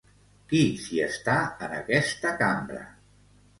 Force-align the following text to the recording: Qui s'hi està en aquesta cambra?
Qui 0.53 0.61
s'hi 0.85 0.97
està 1.09 1.35
en 1.67 1.77
aquesta 1.83 2.35
cambra? 2.43 2.83